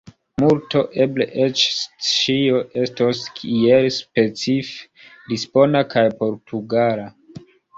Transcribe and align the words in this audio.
Multo, 0.43 0.79
eble 1.03 1.27
eĉ 1.47 1.65
ĉio, 2.07 2.61
estos 2.85 3.21
iel 3.59 3.91
specife 3.99 5.07
lisbona 5.35 5.85
kaj 5.93 6.07
portugala. 6.25 7.07